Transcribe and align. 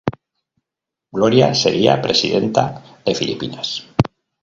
Gloria 1.11 1.53
sería 1.53 2.01
presidenta 2.01 2.63
de 3.05 3.13
Filipinas. 3.13 3.85